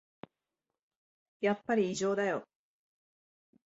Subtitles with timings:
[1.41, 2.47] やっぱり異常だよ